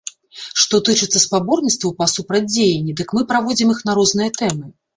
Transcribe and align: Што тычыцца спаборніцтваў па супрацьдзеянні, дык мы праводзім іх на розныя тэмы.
Што 0.61 0.79
тычыцца 0.89 1.21
спаборніцтваў 1.25 1.93
па 2.01 2.09
супрацьдзеянні, 2.15 2.97
дык 3.03 3.15
мы 3.21 3.25
праводзім 3.35 3.67
іх 3.77 3.87
на 3.91 3.99
розныя 4.03 4.29
тэмы. 4.43 4.67